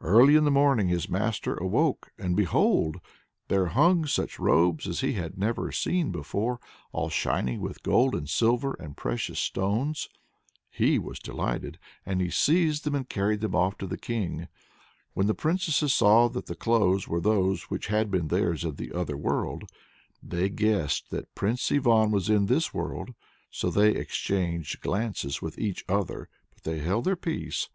[0.00, 2.98] Early in the morning his master awoke, and behold!
[3.48, 6.60] there hung such robes as he had never seen before,
[6.92, 10.08] all shining with gold and silver and precious stones.
[10.70, 14.46] He was delighted, and he seized them and carried them off to the King.
[15.14, 18.92] When the princesses saw that the clothes were those which had been theirs in the
[18.92, 19.68] other world,
[20.22, 23.14] they guessed that Prince Ivan was in this world,
[23.50, 27.68] so they exchanged glances with each other, but they held their peace.